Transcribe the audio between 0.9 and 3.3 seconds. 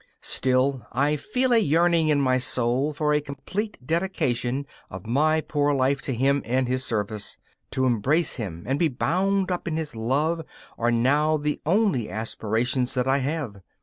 I feel a yearning in my soul for a